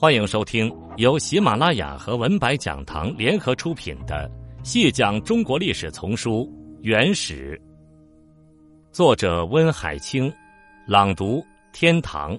[0.00, 4.30] 欢迎收听由喜马拉雅和文白讲堂联合出品的
[4.64, 6.44] 《细讲中国历史丛书·
[6.82, 7.60] 原始》，
[8.92, 10.32] 作者温海清，
[10.86, 12.38] 朗读天堂，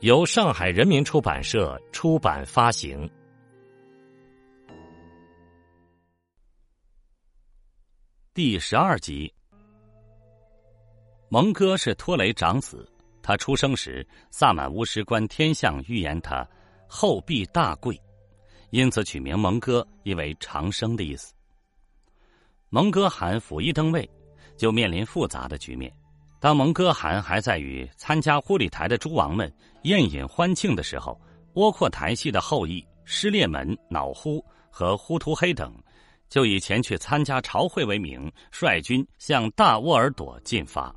[0.00, 3.08] 由上海人民出版社出版发行。
[8.34, 9.32] 第十二集，
[11.30, 12.86] 蒙哥是托雷长子，
[13.22, 16.46] 他出生时，萨满巫师观天象预言他。
[16.86, 18.00] 后必大贵，
[18.70, 21.32] 因此取名蒙哥，意为长生的意思。
[22.68, 24.08] 蒙哥汗甫一登位，
[24.56, 25.92] 就面临复杂的局面。
[26.38, 29.52] 当蒙哥汗还在与参加忽里台的诸王们
[29.84, 31.18] 宴饮欢庆的时候，
[31.54, 35.74] 窝阔台系的后裔失列门、脑忽和忽图黑等，
[36.28, 40.94] 就以前去参加朝会为名，率军向大沃尔朵进发，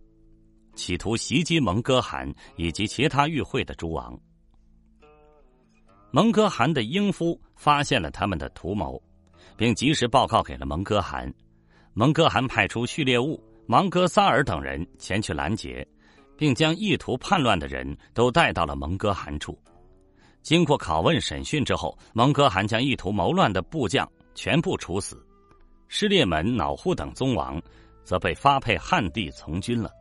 [0.75, 4.19] 企图袭击蒙哥汗以及其他与会的诸王。
[6.11, 8.99] 蒙哥汗的英夫发现了他们的图谋，
[9.55, 11.31] 并及时报告给了蒙哥汗。
[11.93, 15.87] 蒙哥汗派出序列兀、芒哥萨尔等人前去拦截，
[16.35, 19.55] 并将意图叛乱的人都带到了蒙哥汗处。
[20.41, 25.23] 经过拷问审讯之后，蒙哥汗将意图谋乱的部将全部处死，
[25.89, 27.61] 失列门、脑忽等宗王
[28.03, 29.91] 则被发配汉地从军了。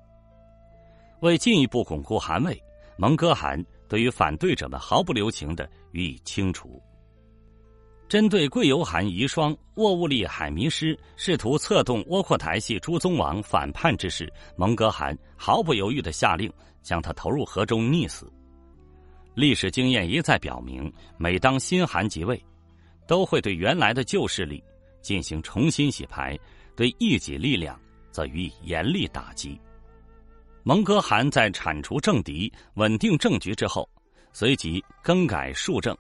[1.21, 2.59] 为进一步巩固汗位，
[2.97, 3.63] 蒙哥汗。
[3.89, 6.83] 对于反对者们毫不留情的予以清除。
[8.09, 16.51] 针对贵由汗遗孀沃兀利海迷失试图策动窝阔台系诸宗王反叛之事，蒙哥汗毫不犹豫的下令
[16.83, 18.33] 将他投入河中溺死。
[19.35, 22.43] 历史经验一再表明，每当新汗即位，
[23.07, 24.65] 都会对原来的旧势力
[25.03, 26.37] 进行重新洗牌，
[26.75, 27.79] 对异己力量
[28.11, 29.61] 则予以严厉打击。
[30.65, 33.89] 蒙哥汗在铲除政敌、稳定政局之后，
[34.39, 35.99] 随即更改数政，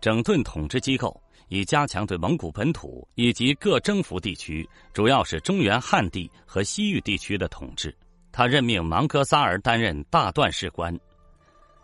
[0.00, 1.14] 整顿统治机构，
[1.48, 7.94] 以加强对蒙古本土以及各征服地区，主要是中原汉地和西域地区的统治。
[8.32, 10.98] 他任命芒哥萨儿担任大段事官，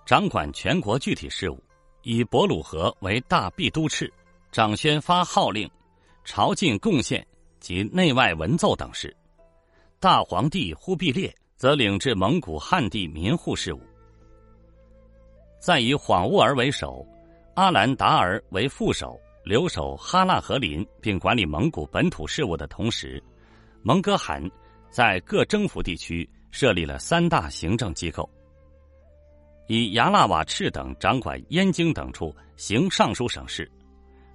[0.07, 1.63] 掌管全国具体事务，
[2.05, 4.11] 以博鲁河为大弼都敕，
[4.51, 5.71] 掌宣发号令、
[6.25, 7.23] 朝觐贡献
[7.61, 9.15] 及内外文奏等事。
[9.99, 11.31] 大皇帝忽必烈。
[11.61, 13.83] 则领治蒙古汉地民户事务，
[15.61, 17.07] 在以恍兀儿为首，
[17.55, 23.23] 阿兰达尔为副手，留守哈纳和林，并管理蒙古本土事务的同时，
[23.83, 24.43] 蒙哥汗
[24.91, 28.29] 在各征服地区设立了三大行政机构，
[29.69, 33.71] 以牙剌瓦赤等掌管燕京等处行尚书省事，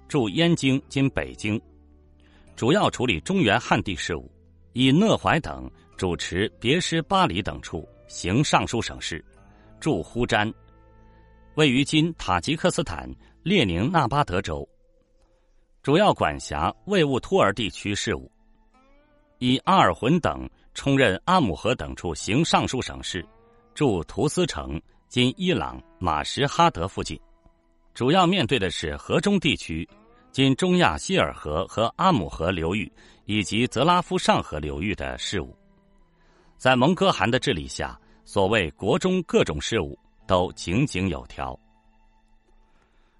[0.06, 1.60] 驻燕京今北京，
[2.54, 4.30] 主要处理中原汉地事务，
[4.72, 5.68] 以讷怀等。
[5.96, 9.24] 主持别师巴黎等处行尚书省事，
[9.80, 10.52] 驻呼詹，
[11.56, 13.10] 位于今塔吉克斯坦
[13.42, 14.68] 列宁纳巴德州，
[15.82, 18.30] 主要管辖卫兀突儿地区事务。
[19.38, 23.26] 以阿尔浑等充任阿姆河等处行上述省市，
[23.72, 24.78] 驻图斯城
[25.08, 27.18] 今伊朗马什哈德附近，
[27.94, 29.88] 主要面对的是河中地区，
[30.30, 32.92] 今中亚希尔河和阿姆河流域
[33.24, 35.56] 以及泽拉夫上河流域的事务。
[36.58, 41.58] 在蒙哥汗的治理下，所谓国中各种事务都井井有条。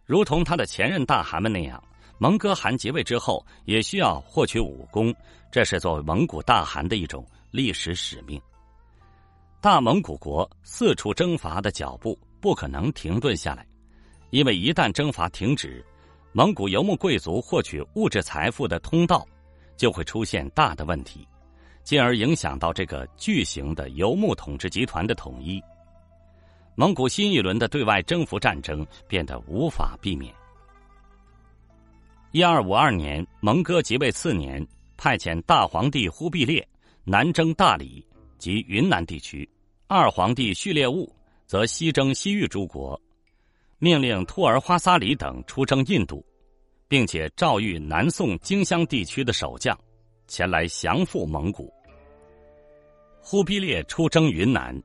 [0.05, 1.83] 如同他的前任大汗们那样，
[2.19, 5.15] 蒙哥汗即位之后也需要获取武功，
[5.50, 8.41] 这是作为蒙古大汗的一种历史使命。
[9.61, 13.67] 大蒙古国四处征伐的脚步不可能停顿下来，
[14.31, 15.84] 因为一旦征伐停止，
[16.33, 19.27] 蒙古游牧贵族获取物质财富的通道
[19.77, 21.27] 就会出现大的问题。
[21.83, 25.62] 进而影响到这个巨型的游牧统治集团的统一，
[26.78, 30.32] 蒙古新一轮的对外征服战争变得无法避免。
[32.32, 34.64] 一二五二年，蒙哥即位次年，
[34.97, 36.66] 派遣大皇帝忽必烈
[37.03, 38.06] 南征大理
[38.37, 39.48] 及云南地区，
[39.87, 41.10] 二皇帝序列兀
[41.47, 43.00] 则西征西域诸国，
[43.78, 46.23] 命令突儿花萨里等出征印度，
[46.88, 49.76] 并且诏谕南宋荆襄地区的守将
[50.28, 51.73] 前来降附蒙古。
[53.23, 54.78] 忽必烈出征云南，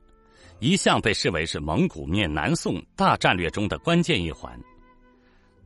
[0.61, 4.55] 一向被视为是蒙古灭南宋大战略中的关键一环。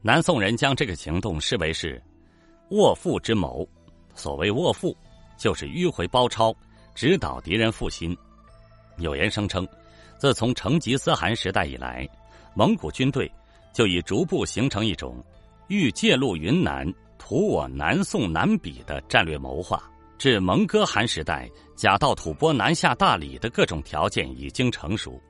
[0.02, 2.02] 南宋人将这个行动视为是
[2.70, 3.68] 卧父之谋。
[4.14, 4.96] 所谓卧父，
[5.38, 6.56] 就是迂回包抄，
[6.96, 8.16] 指导敌人复兴。
[8.96, 9.68] 有言声称，
[10.18, 12.08] 自从成吉思汗时代以来，
[12.54, 13.30] 蒙古军队
[13.74, 15.22] 就已逐步形成一种
[15.68, 19.84] 欲借路云南，图我南宋南比的战略谋划。
[20.18, 25.22] 至蒙哥汗时代，假道吐蕃南下大理的各种条件已经成熟。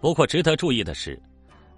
[0.00, 1.20] 不过，值得注意的是，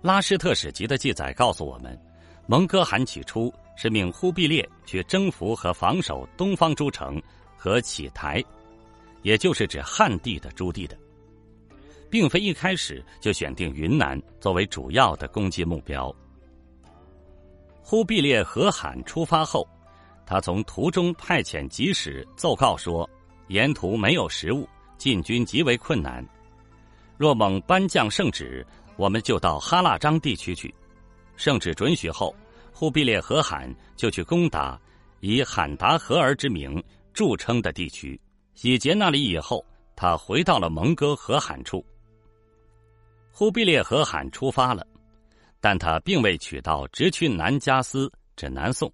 [0.00, 1.98] 拉施特史籍的记载告诉我们，
[2.46, 7.20] 蒙哥汗起初是命忽必烈去征服和防守东方诸城
[7.56, 8.42] 和启台，
[9.22, 10.96] 也就是指汉地的诸地的，
[12.10, 16.14] 并非一开始就选定云南作为主要的攻击目标。
[17.82, 19.66] 忽必烈和罕出发后，
[20.24, 23.08] 他从途中派遣急使奏告说，
[23.48, 24.68] 沿途没有食物，
[24.98, 26.26] 进军极为困难。
[27.16, 28.66] 若蒙颁降圣旨，
[28.96, 30.74] 我们就到哈腊章地区去。
[31.36, 32.34] 圣旨准许后，
[32.72, 34.80] 忽必烈和罕就去攻打
[35.20, 38.20] 以罕达和儿之名著称的地区。
[38.54, 39.64] 洗劫那里以后，
[39.96, 41.84] 他回到了蒙哥和罕处。
[43.30, 44.86] 忽必烈和罕出发了。
[45.64, 48.92] 但他并未取到直趋南加斯指南宋，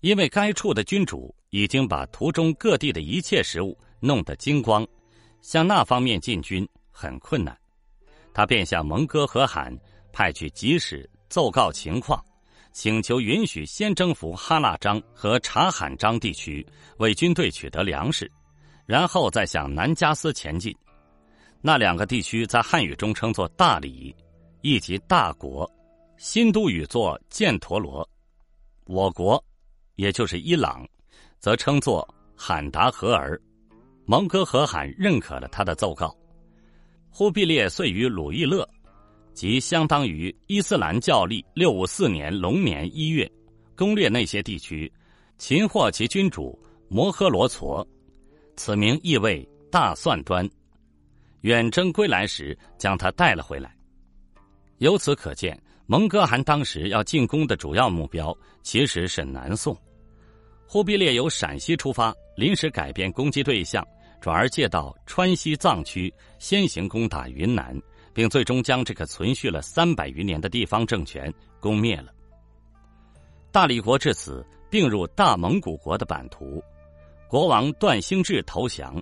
[0.00, 4.84] 因为该处的君主已经把途中各地的一切食物弄得精光，
[5.40, 7.56] 向那方面进军很困难。
[8.32, 9.72] 他便向蒙哥和罕
[10.12, 12.20] 派去急使奏告情况，
[12.72, 16.66] 请求允许先征服哈腊章和察罕章地区，
[16.96, 18.28] 为军队取得粮食，
[18.84, 20.76] 然后再向南加斯前进。
[21.60, 24.12] 那两个地区在汉语中称作大理。
[24.62, 25.70] 亦即大国，
[26.16, 28.08] 新都语作犍陀罗。
[28.86, 29.44] 我国，
[29.96, 30.84] 也就是伊朗，
[31.44, 33.38] 则称作罕达和儿。
[34.06, 36.16] 蒙哥和罕认可了他的奏告。
[37.10, 38.66] 忽必烈遂于鲁伊勒，
[39.34, 43.30] 即相当于伊斯兰教历六五四年龙年一月，
[43.76, 44.90] 攻略那些地区，
[45.36, 46.58] 擒获其君主
[46.88, 47.86] 摩诃罗痤，
[48.56, 50.48] 此名意为大蒜端。
[51.42, 53.76] 远征归来时，将他带了回来。
[54.78, 59.76] 由此可见，蒙哥汗当时要进攻的主要目标其实是南宋。
[60.66, 63.86] 忽必烈由陕西出发，临时改变攻击对象，
[64.20, 67.80] 转而借道川西藏区先行攻打云南，
[68.12, 72.12] 并最终将这个存续了三百余年的地方政权攻灭了。
[73.52, 76.62] 大理国至此并入大蒙古国的版图，
[77.28, 79.00] 国王段兴智投降。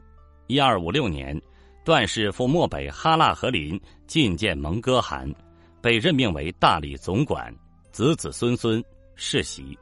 [0.48, 1.40] 一二五六年，
[1.84, 5.32] 段氏赴漠北哈腊和林觐见蒙哥汗。
[5.80, 7.52] 被任命为大理总管，
[7.90, 8.84] 子子孙孙
[9.16, 9.76] 世袭。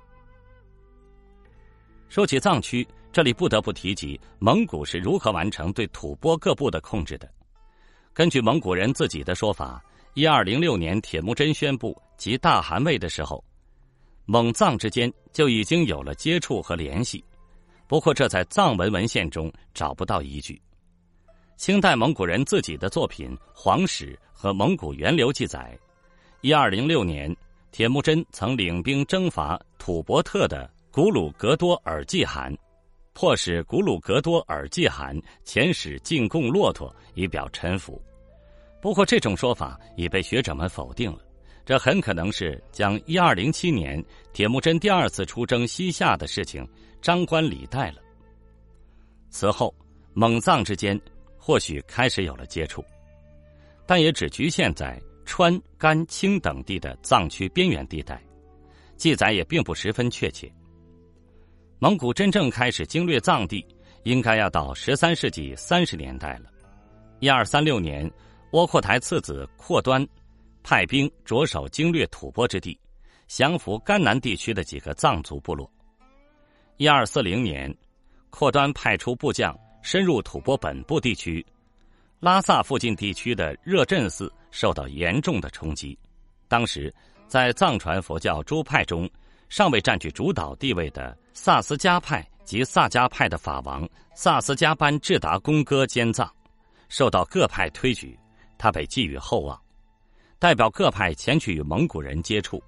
[2.10, 7.30] 说起藏区，这里不得不提及蒙古是如何完成对吐蕃各部的控制的。
[8.12, 9.80] 根据蒙古人自己的说法，
[10.14, 13.42] 一二零六年铁木真宣布即大汗位的时候，
[14.24, 17.24] 蒙藏之间就已经有了接触和联系。
[17.86, 20.60] 不过，这在藏文文献中找不到依据。
[21.56, 25.78] 清代蒙古人自己的作品《皇史》和《蒙古源流》记载。
[26.40, 27.34] 一二零六年，
[27.70, 32.52] 铁木真曾领兵征伐吐蕃特的古鲁格多尔济汗，
[33.12, 38.02] 迫使古鲁格多尔济汗遣使进贡骆驼以表臣服。
[38.82, 41.20] 不过，这种说法已被学者们否定了。
[41.64, 46.68] 这很可能是将一二零七年铁木真第二次出征西夏的事情
[47.00, 48.02] 张冠李戴了。
[49.30, 49.72] 此后，
[50.12, 51.00] 蒙藏之间
[51.38, 52.84] 或许开始有了接触，
[53.86, 55.00] 但也只局限在。
[55.24, 58.20] 川、甘、青等地的藏区边缘地带，
[58.96, 60.52] 记载也并不十分确切。
[61.82, 63.64] 蒙古真正开始经略藏地，
[64.02, 66.50] 应该要到十三世纪三十年代了。
[67.20, 68.08] 一二三六年，
[68.52, 70.06] 窝阔台次子阔端
[70.62, 72.78] 派兵着手经略吐蕃之地，
[73.28, 75.72] 降服甘南地区的几个藏族部落。
[76.76, 77.74] 一二四零年，
[78.28, 81.44] 阔端派出部将深入吐蕃本部地区。
[82.18, 85.98] 拉萨附近地区的热振寺受到严重的冲击。
[86.46, 86.94] 当时，
[87.26, 89.08] 在藏传佛教诸派中，
[89.50, 96.32] 尚未占据主导地位的萨斯迦派及萨迦派的法王萨斯迦班智达公哥兼藏，
[96.88, 98.18] 受到各派推举，
[98.56, 99.60] 他被寄予厚望，
[100.38, 102.62] 代表各派前去与蒙古人接触。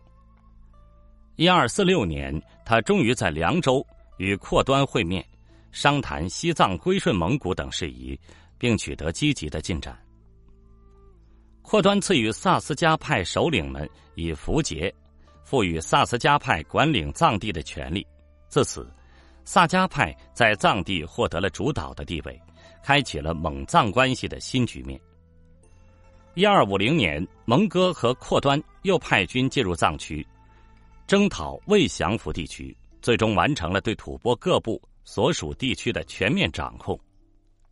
[1.36, 3.82] 一二四六年，他终于在凉州
[4.18, 5.24] 与阔端会面，
[5.70, 8.20] 商谈西藏归顺蒙古等事宜。
[8.62, 9.98] 并取得积极的进展。
[11.62, 14.94] 阔端赐予萨斯迦派首领们以符节，
[15.52, 18.06] 赋予萨斯迦派管理藏地的权利。
[18.48, 18.90] 自此，
[19.44, 22.40] 萨迦派在藏地获得了主导的地位，
[22.82, 24.98] 开启了蒙藏关系的新局面。
[26.32, 30.26] 一二五零年，蒙哥和阔端又派军进入藏区，
[31.06, 36.98] 征讨未降服地区，最终完成了对吐蕃各部所属地区的全面掌控。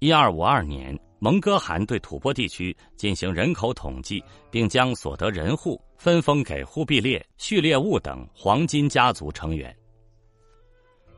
[0.00, 9.74] 一二五二年，蒙哥汗对吐蕃地区进行人口统计，并将所得人户分封给忽必烈、序列兀等黄金家族成员。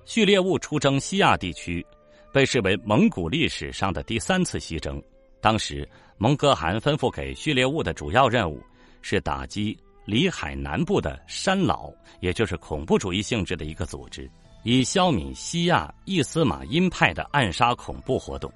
[0.04, 1.86] 序列兀出征西亚地区，
[2.32, 5.00] 被视为蒙古历史上的第三次西征。
[5.40, 8.60] 当时，蒙哥汗吩咐给序列兀的主要任务
[9.02, 14.28] 是打击里海南部的山老，也就是恐怖主义性质的一个组织，
[14.64, 18.52] 以消弭西亚伊斯马因派的暗杀恐怖活动，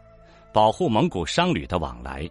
[0.52, 2.28] 保护蒙古商旅的往来，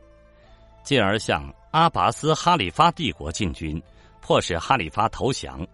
[0.84, 3.82] 进而向阿拔斯哈里发帝国进军，
[4.22, 5.66] 迫使哈里发投降，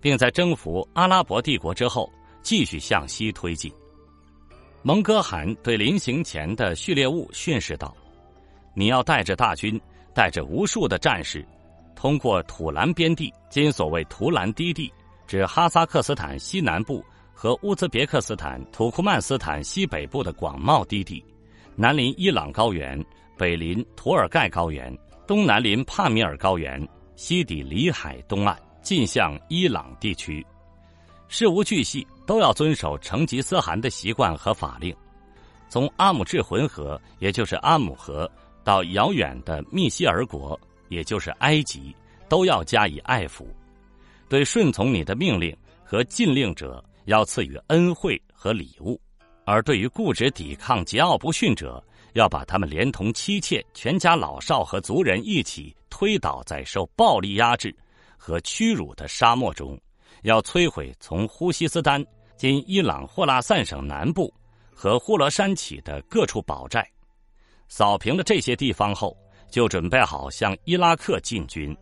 [0.00, 2.10] 并在征服阿拉伯帝国之后
[2.42, 3.72] 继续向西推进。
[4.82, 7.96] 蒙哥汗对临行前的序列物训示道
[8.76, 9.80] ：“你要带着大军，
[10.12, 11.42] 带着无数的战士，
[11.96, 14.92] 通过土兰边地（今所谓图兰低地），
[15.26, 21.24] 指哈萨克斯坦西南部和乌兹别克斯坦、土库曼斯坦西北部的广袤低地，
[21.76, 23.04] 南临伊朗高原，
[23.36, 30.44] 北临图尔盖高原，东南临帕米尔高原，西抵里海东岸，进向伊朗地区。
[31.28, 34.96] 事无巨细。”都要遵守成吉思汗的习惯和法令，
[35.68, 38.26] 从阿姆治浑河，也就是阿姆河，
[38.64, 41.94] 到遥远的密西尔国，也就是埃及，
[42.26, 43.44] 都要加以爱抚。
[44.26, 45.54] 对顺从你的命令
[45.84, 48.98] 和禁令者，要赐予恩惠和礼物；
[49.44, 51.82] 而对于固执抵抗、桀骜不驯者，
[52.14, 57.74] 要把他们连同妻妾、全家老少和族人一起推倒在受暴力压制
[58.16, 59.78] 和屈辱的沙漠中。
[60.22, 62.02] 要摧毁从呼吸斯丹
[62.36, 64.32] （今伊朗霍拉散省南部）
[64.74, 66.88] 和呼罗山起的各处堡寨，
[67.68, 69.14] 扫平了这些地方后，
[69.50, 71.76] 就准备好向伊拉克进军。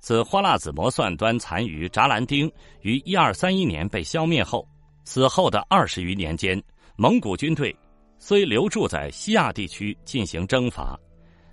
[0.00, 2.52] 自花剌子模算端残余扎兰丁
[2.82, 4.68] 于一二三一年被消灭后，
[5.04, 6.62] 此后的二十余年间，
[6.96, 7.74] 蒙古军队
[8.18, 10.98] 虽留驻在西亚地区进行征伐，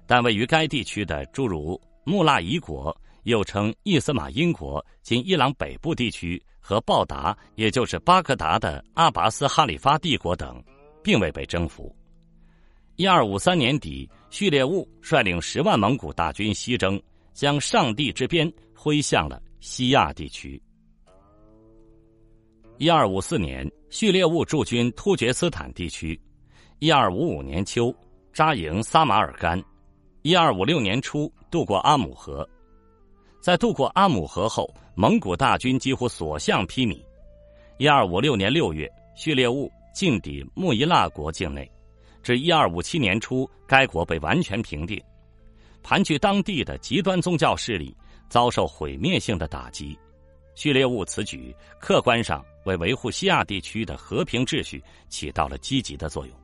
[0.05, 2.95] 但位于该地区的诸如穆拉伊国。
[3.23, 10.63] 又称伊斯马因国，今伊朗北部地区和鲍达，也就是巴格达的阿拔斯哈里发帝国等，
[11.03, 11.93] 并未被征服。
[12.95, 16.99] 一二五三年底，序列兀率领十万蒙古大军西征，
[17.33, 20.59] 将上帝之鞭挥向了西亚地区。
[22.79, 26.17] 一二五四年，序列兀驻军突厥斯坦地区。
[26.79, 27.93] 一二五五年秋，
[28.31, 29.61] 扎营撒马尔干。
[30.21, 32.49] 一二五六年初，渡过阿姆河。
[33.41, 37.03] 在渡过阿姆河后，蒙古大军几乎所向披靡。
[37.79, 41.69] 一二五六年六月，序列兀进抵穆伊腊国境内，
[42.23, 44.97] 至一二五七年初，该国被完全平定。
[45.83, 47.93] 盘踞当地的极端宗教势力
[48.29, 49.99] 遭受毁灭性的打击。
[50.55, 56.35] 序列兀此举客观上为维护西亚地区的和平秩序起到了积极的作用。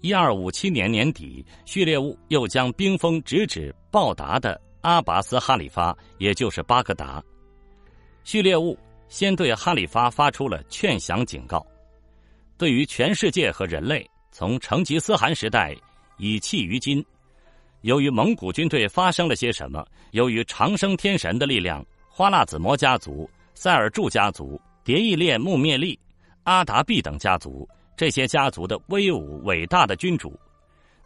[0.00, 4.60] 一二五七年年底，序列兀又将兵锋直指报达的。
[4.82, 7.22] 阿拔斯哈里发，也就是巴格达，
[8.24, 8.76] 序列兀
[9.08, 11.64] 先对哈里发发出了劝降警告。
[12.58, 15.72] 对于全世界和人类，从成吉思汗时代
[16.18, 17.04] 以弃于今，
[17.82, 19.86] 由于蒙古军队发生了些什么？
[20.10, 25.98] 由于长生天神的力量，花剌子模家族、塞尔柱家族、蝶翼烈木灭利、
[26.42, 30.36] 阿达毕等家族，这些家族的威武伟大的君主，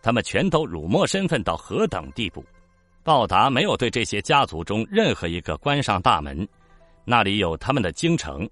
[0.02, 2.44] 他们全都辱没身份到何等地步？
[3.02, 6.48] 报答没有对这些家族中任何一个关上大门，
[7.04, 8.48] 那里有他们的京城，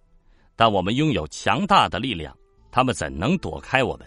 [0.55, 2.37] 但我们拥有强大的力量，
[2.71, 4.07] 他们怎能躲开我们？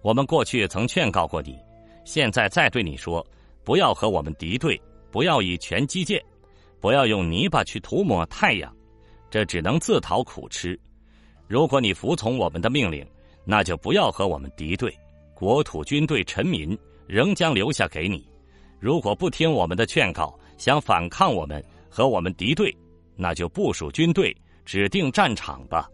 [0.00, 1.58] 我们过去曾劝告过你，
[2.04, 3.26] 现在再对你说，
[3.64, 6.24] 不要和我们敌对，不要以拳击剑，
[6.80, 8.74] 不要用泥巴去涂抹太阳，
[9.30, 10.78] 这只能自讨苦吃。
[11.46, 13.06] 如果你服从我们的命令，
[13.44, 14.92] 那就不要和我们敌对，
[15.34, 18.28] 国土、军队、臣民仍将留下给你。
[18.78, 22.76] 如果不听我们的劝告，想反抗我们和我们敌对，
[23.16, 25.88] 那就部署军队，指定战场吧。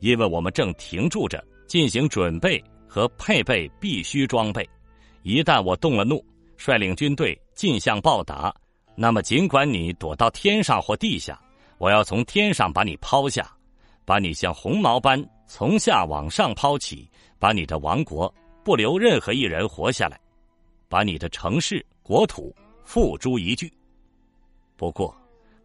[0.00, 4.68] 因为我们正停住着，进行准备和配备必须装备。
[5.22, 6.24] 一旦我动了怒，
[6.56, 8.54] 率领军队进向报答，
[8.96, 11.40] 那么尽管你躲到天上或地下，
[11.82, 13.50] 我要从天上把你抛下，
[14.04, 17.10] 把你像红毛般从下往上抛起，
[17.40, 20.16] 把你的王国不留任何一人活下来，
[20.88, 21.84] 把你的城市。
[22.00, 23.68] 国土付诸一炬。
[24.76, 25.12] 不过，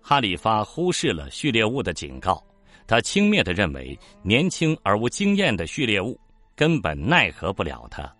[0.02, 2.44] 哈里发忽视了序列物的警告，
[2.88, 6.20] 他轻蔑的认为年轻而无经验的序列物
[6.56, 8.12] 根本奈何不了他。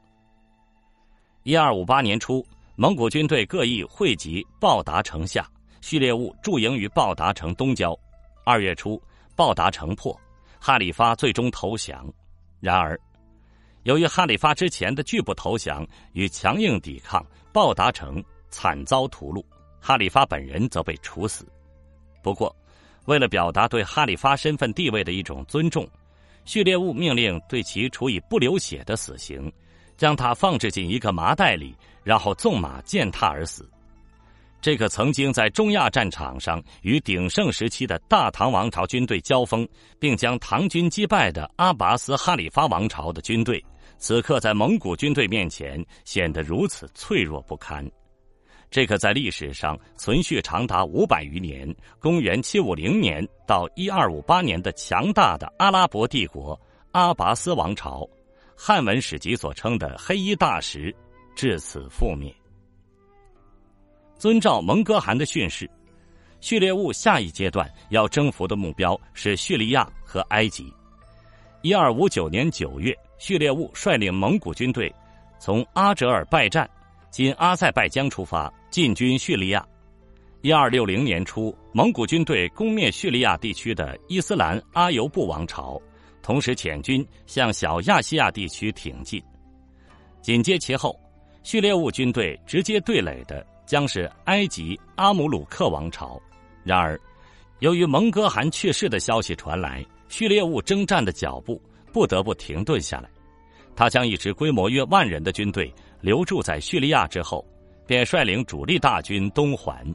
[1.42, 5.50] 一二五八年初，蒙古军队各异汇集报达城下，
[5.82, 7.98] 序列物驻营于报达城东郊。
[8.44, 9.02] 二月初，
[9.36, 10.18] 报达城破，
[10.60, 12.06] 哈里发最终投降。
[12.60, 13.00] 然而，
[13.84, 19.44] 由于哈里发之前的拒不投降与强硬抵抗，报达城惨遭屠戮，
[19.80, 21.46] 哈里发本人则被处死。
[22.24, 22.54] 不过，
[23.06, 25.88] 为了表达对哈里发身份地位的一种尊重，
[26.46, 29.52] 序列物命令对其处以不流血的死刑，
[29.98, 33.70] 将他放置进一个麻袋里，然后纵马践踏而死。
[34.60, 39.68] 这个曾经在中亚战场上与鼎盛时期的大唐王朝军队交锋，
[40.00, 43.64] 并将唐军击败的阿拔斯哈里发王朝的军队，
[43.98, 47.90] 此刻在蒙古军队面前显得如此脆弱不堪。
[48.70, 56.60] 这个在历史上存续长达五百余年（公元750年到1258年）的强大的阿拉伯帝国
[56.92, 58.06] 阿拔斯王朝，
[58.58, 60.94] 汉文史籍所称的“黑衣大石”，
[61.34, 62.36] 至此覆灭。
[64.18, 65.70] 遵照蒙哥汗的训示，
[66.40, 70.72] 序列兀下一阶段要征服的目标是叙利亚和埃及。
[71.62, 74.94] 一二五九年九月，序列兀率领蒙古军队
[75.40, 76.70] 从阿哲尔拜占
[77.10, 79.66] （今阿塞拜疆）出发，进军叙利亚。
[80.42, 85.82] 一二六零年初，蒙古军队攻灭叙利亚地区的伊斯兰阿尤布王朝，
[86.22, 89.22] 同时遣军向小亚细亚地区挺进。
[90.22, 90.98] 紧接其后，
[91.44, 93.46] 序列兀军队直接对垒的。
[93.68, 96.20] 将是埃及阿姆鲁克王朝。
[96.64, 97.00] 然而，
[97.60, 101.62] 由于蒙哥汗去世的消息传来，序列兀征战的脚步
[101.94, 103.10] 不得不停顿下来。
[103.76, 105.72] 他将一支规模约万人的军队
[106.02, 107.46] 留驻在叙利亚之后，
[107.86, 109.86] 便率领主力大军东还。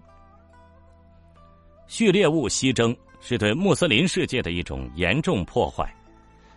[1.88, 5.92] 序列兀西征是对穆斯林世界的一种严重破坏。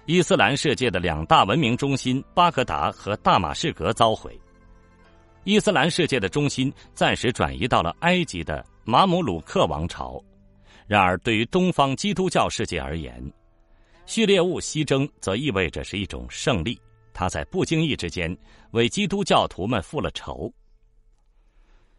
[0.06, 4.40] 伊斯兰世界的两大文明中心巴格达和大马士革遭毁。
[5.46, 10.20] 伊斯兰世界的中心暂时转移到了埃及的马姆鲁克王朝，
[10.88, 13.24] 然而对于东方基督教世界而言，
[14.08, 16.82] 序列物西征则意味着是一种胜利。
[17.14, 18.36] 他在不经意之间
[18.72, 20.52] 为基督教徒们复了仇。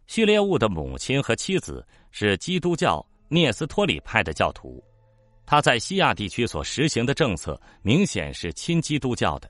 [0.08, 4.82] 序列物的母亲和妻子是基督教聂斯托里派的教徒，
[5.46, 9.48] 他在西亚地区所实行的政策明显是亲基督教的。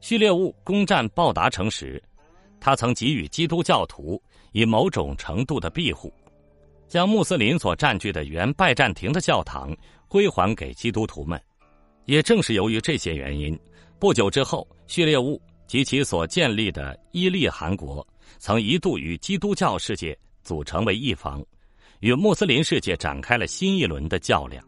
[0.00, 2.00] 序列物攻占报达城时。
[2.60, 6.12] 他曾给予基督教徒以某种程度的庇护，
[6.86, 11.40] 将穆斯林所占据的原拜占庭的教堂归还给基督徒们。
[12.04, 13.58] 也正是由于这些原因，
[13.98, 18.06] 不久之后，序列物及其所建立的伊利汗国
[18.38, 21.44] 曾一度与基督教世界组成为一方，
[22.00, 24.64] 与穆斯林世界展开了新一轮的较量。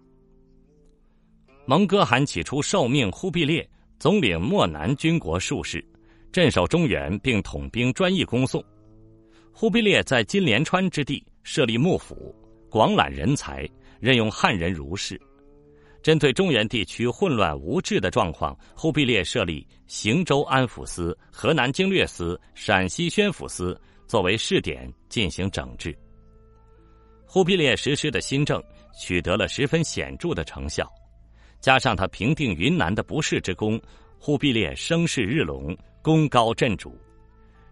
[1.67, 5.85] 蒙哥汗起初受命忽必烈总领漠南军国术士。
[6.33, 8.65] 镇守中原，并统兵专役攻宋。
[9.53, 12.35] 忽必烈在金莲川之地设立幕府，
[12.71, 13.69] 广揽人才，
[14.01, 15.21] 任用汉人儒士。
[16.03, 25.95] 针对中原地区混乱无治的状况，忽必烈设立行州安抚司、河南经略司、陕西宣抚司，作为试点进行整治。
[27.27, 28.61] 忽必烈实施的新政
[28.99, 30.91] 取得了十分显著的成效，
[31.61, 33.79] 加上他平定云南的不世之功，
[34.19, 35.77] 忽必烈声势日隆。
[36.03, 36.99] 功高震主，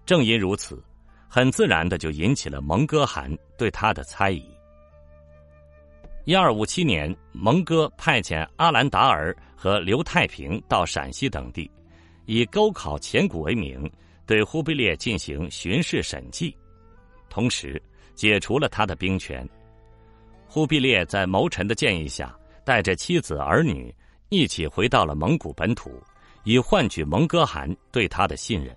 [0.07, 0.81] 正因如此，
[1.29, 4.45] 很自然的就引起了蒙哥汗对他的猜疑。
[6.25, 11.69] 一二五七年，蒙哥派遣阿兰达尔和刘太平到陕西等地，
[12.25, 13.91] 以沟考前古为名，
[14.27, 16.57] 对忽必烈进行巡视审计，
[17.29, 17.83] 同时
[18.15, 19.45] 解除了他的兵权。
[20.47, 22.33] 忽必烈在谋臣的建议下，
[22.65, 23.93] 带着妻子儿女
[24.29, 26.01] 一起回到了蒙古本土。
[26.45, 28.77] 以换取蒙哥汗对他的信任。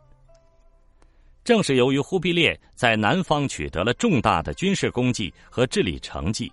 [1.44, 6.50] 正是由于忽必烈在南方取得了重大的军事功绩和治理成绩，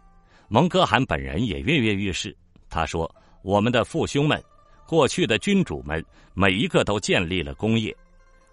[0.48, 2.36] 蒙哥汗本人也跃跃欲试。
[2.68, 3.08] 他说
[3.42, 4.42] ：“我们的父兄们，
[4.88, 7.96] 过去的君主们，每一个都建立了功业，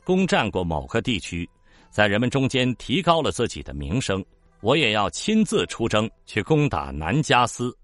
[0.04, 1.50] 攻占过某个地区，
[1.89, 4.24] 在人们中间提高了自己的名声。
[4.62, 7.76] 我也要亲自出征去攻打南加斯。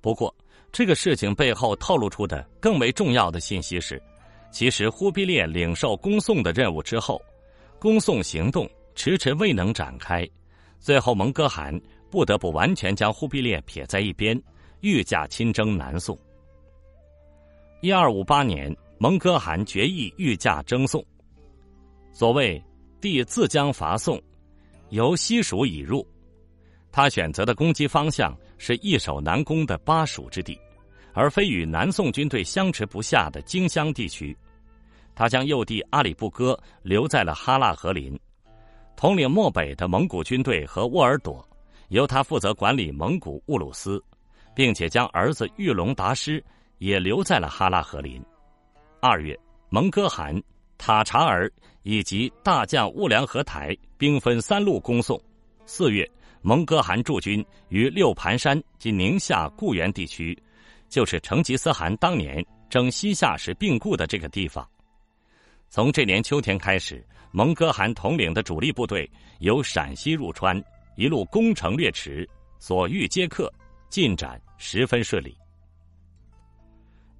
[0.00, 0.34] 不过，
[0.72, 4.02] 这个事情背后透露出的更为重要的信息是。”
[4.52, 7.20] 其实，忽必烈领受攻宋的任务之后，
[7.78, 10.28] 攻宋行动迟迟未能展开，
[10.78, 14.40] 最后蒙哥汗不得不完全将忽必烈撇在一边，
[14.82, 16.16] 御驾亲征南宋。
[17.80, 21.02] 一二五八年，蒙哥汗决意御驾征宋。
[22.12, 22.62] 所谓
[23.00, 24.22] “帝自将伐宋，
[24.90, 26.06] 由西蜀已入”，
[26.92, 30.58] 他选择的攻击方向是易守难攻的巴蜀之地。
[31.14, 34.34] 而非与南宋军队相持不下的荆襄地区，
[35.14, 38.18] 他将幼弟阿里不哥留在了哈腊和林，
[38.96, 41.46] 统领漠北的蒙古军队和沃尔朵，
[41.88, 44.02] 由他负责管理蒙古乌鲁斯，
[44.54, 46.42] 并且将儿子玉龙达师
[46.78, 48.22] 也留在了哈腊和林。
[49.00, 50.40] 二月，蒙哥汗、
[50.78, 51.50] 塔察尔
[51.82, 55.20] 以及大将兀良合台兵分三路攻宋。
[55.66, 56.08] 四月，
[56.40, 60.36] 蒙哥汗驻军于六盘山及宁夏固原地区。
[60.88, 64.68] 就是成吉思汗当年征西夏时病故的这个地方。
[65.72, 70.62] 从这年秋天开始，蒙哥汗统领的主力部队由陕西入川，
[70.96, 73.50] 一路攻城略池，所遇皆克，
[73.88, 75.34] 进展十分顺利。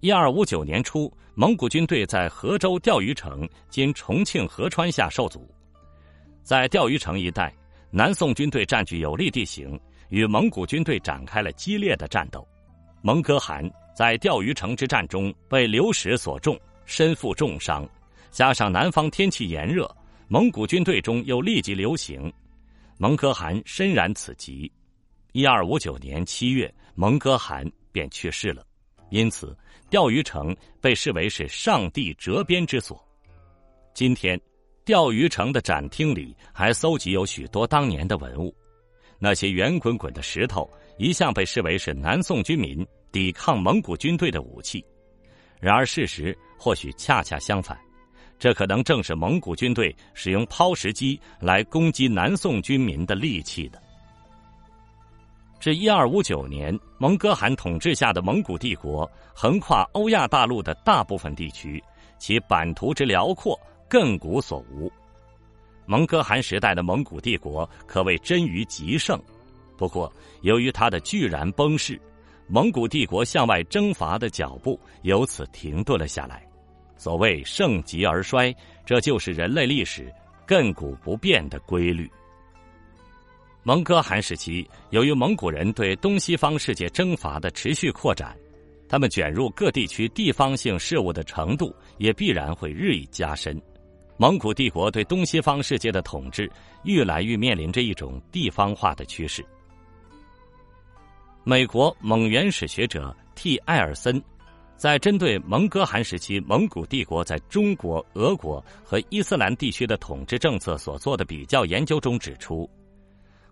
[0.01, 5.51] 一二五九年初，蒙古军队在河州钓鱼城（今重庆合川下）受阻，
[6.43, 7.51] 在钓鱼城一带，
[7.91, 12.47] 南宋军队占据有利地形，与蒙古军队展开了激烈的战斗。
[13.01, 17.89] 蒙哥汗在钓鱼城之战中被流矢所中，身负重伤，
[18.33, 19.87] 加上南方天气炎热，
[20.27, 22.33] 蒙古军队中又立即流行，
[22.97, 24.73] 蒙哥汗深染此疾。
[25.33, 28.65] 一二五九年七月，蒙哥汗便去世了。
[29.11, 29.55] 因此，
[29.91, 33.07] 钓鱼城被视为是上帝折边之所。
[33.93, 34.41] 今天，
[34.83, 38.55] 钓鱼城的展厅里还搜集有许多当年的文物，
[39.19, 44.83] 那些圆滚滚的石头一向被视为是南宋军民抵抗蒙古军队的武器。
[45.61, 47.79] 然而，事实或许恰恰相反，
[48.39, 53.81] 这可能正是蒙古军队使用抛石机来攻击南宋军民的利器的。
[55.61, 61.81] 至一二五九年，蒙哥汗统治下的蒙古帝国横跨欧亚大陆的大部分地区，
[62.19, 63.57] 其版图之辽阔，
[63.89, 64.91] 亘古所无。
[65.87, 69.21] 蒙哥汗时代的蒙古帝国可谓臻于极盛，
[69.79, 72.01] 不过由于它的巨然崩逝，
[72.49, 76.45] 蒙古帝国向外征伐的脚步由此停顿了下来。
[77.03, 78.55] 所谓盛极而衰，
[78.87, 80.09] 这就是人类历史
[80.47, 82.09] 亘古不变的规律。
[83.65, 88.39] 蒙哥汗时期，由于蒙古人对东西方世界征伐的持续扩展，
[88.89, 93.61] 他们卷入各地区地方性事务的程度也必然会日益加深。
[94.17, 96.49] 蒙古帝国对东西方世界的统治
[96.85, 99.45] 愈来愈面临着一种地方化的趋势。
[101.43, 103.57] 美国蒙元史学者 T.
[103.65, 104.23] 艾尔森
[104.83, 112.69] 在针对蒙哥汗时期蒙古帝国在中国、俄国和伊斯兰地区的统治政策所做的比较研究中指出。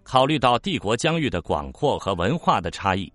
[0.02, 3.12] 考虑到帝国疆域的广阔和文化的差异，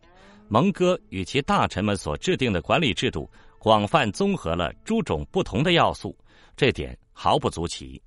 [0.48, 6.18] 蒙哥与其大臣们所制定的管理制度广泛综合了诸种不同的要素，
[6.56, 8.02] 这点毫不足奇。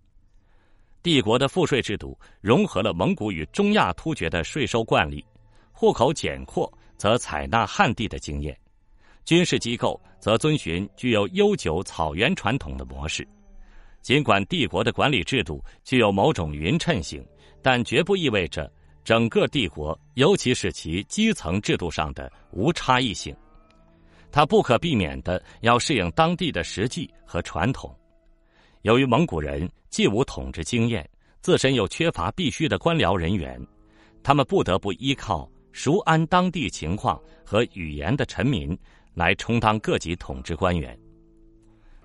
[1.02, 5.22] 帝国的赋税制度融合了蒙古与中亚突厥的税收惯例，
[5.70, 8.58] 户口简括则采纳汉地的经验，
[9.28, 13.28] 军事机构则遵循具有悠久草原传统的模式。
[14.00, 17.22] 尽管帝国的管理制度具有某种匀称性。
[17.60, 18.72] 但绝不意味着
[19.04, 23.36] 整个帝国，尤其是其基层制度上的无差异性。
[24.30, 27.94] 它不可避免的要适应当地的实际和传统。
[28.82, 31.06] 由于蒙古人既无统治经验，
[31.42, 33.60] 自身又缺乏必须的官僚人员，
[34.22, 38.78] 他们不得不依靠熟谙当地情况和语言的臣民
[39.18, 40.96] 来充当各级统治官员。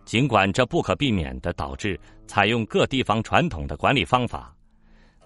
[0.03, 4.53] 尽管这不可避免的导致采用各地方传统的管理方法。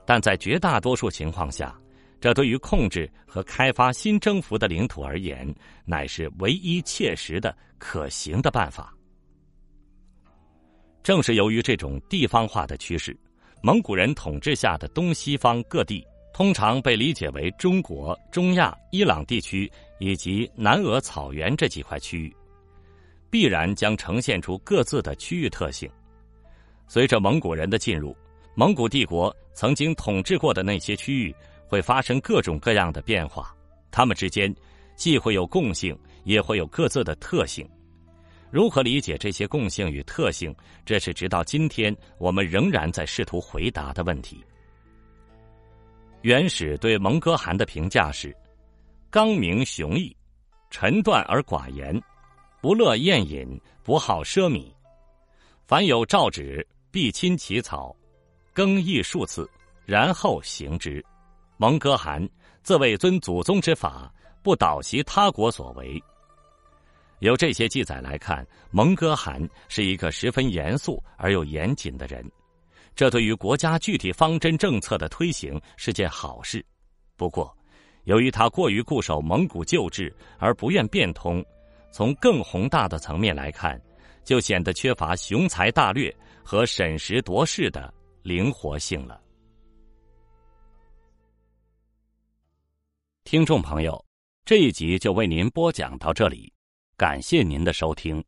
[0.05, 1.75] 但在绝大多数情况下，
[2.19, 5.53] 这对于控制和开发新征服的领土而言，
[5.85, 8.93] 乃是唯一切实的可行的办法。
[11.03, 13.17] 正是由于这种地方化的趋势，
[13.63, 22.35] 蒙古人统治下的东西方各地，通常被理解为中国、中亚、伊朗地区以及南俄草原这几块区域，
[23.29, 25.89] 必然将呈现出各自的区域特性。
[26.87, 28.15] 随着蒙古人的进入。
[28.59, 31.35] 蒙古帝国曾经统治过的那些区域
[31.67, 33.55] 会发生各种各样的变化，
[33.91, 34.51] 它们之间
[34.95, 37.69] 既会有共性，也会有各自的特性。
[38.49, 44.43] 如何理解这些共性与特性，这是直到今天我们仍然在试图回答的问题。
[46.21, 48.35] 元始对蒙哥汗的评价是：
[49.09, 50.15] 刚明雄毅，
[50.69, 52.01] 沉断而寡言，
[52.59, 54.65] 不乐宴饮，不好奢靡，
[55.65, 57.95] 凡有诏旨，必亲起草。
[58.51, 59.47] 更易数次，
[59.85, 61.05] 然后行之。
[61.57, 62.27] 蒙哥汗
[62.63, 66.01] 自谓遵祖宗之法，不蹈袭他国所为。
[67.19, 72.27] 由这些记载来看，蒙哥汗是一个十分严肃而又严谨的人，
[72.97, 76.65] 这对于国家具体方针政策的推行是件好事。
[77.15, 77.55] 不过，
[78.05, 81.45] 由于他过于固守蒙古旧制而不愿变通，
[81.91, 83.79] 从更宏大的层面来看，
[84.23, 86.11] 就显得缺乏雄才大略
[86.43, 87.93] 和审时度势的。
[88.23, 89.21] 灵活性了，
[93.23, 94.03] 听众朋友，
[94.43, 96.51] 这一集就为您播讲到这里，
[96.97, 98.21] 感谢您的收听。